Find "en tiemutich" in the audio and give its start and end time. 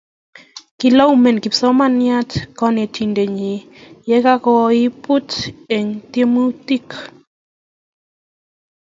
5.75-6.91